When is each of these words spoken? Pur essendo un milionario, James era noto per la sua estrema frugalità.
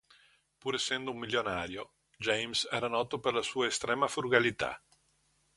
Pur 0.61 0.73
essendo 0.73 1.11
un 1.11 1.19
milionario, 1.23 1.83
James 2.17 2.67
era 2.71 2.87
noto 2.87 3.19
per 3.19 3.35
la 3.35 3.43
sua 3.43 3.67
estrema 3.67 4.07
frugalità. 4.07 4.81